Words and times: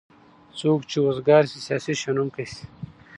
څوک 0.59 0.79
چې 0.89 0.97
اوزګار 1.05 1.43
شی 1.51 1.59
سیاسي 1.67 1.93
شنوونکی 2.01 2.45
شي. 2.51 2.63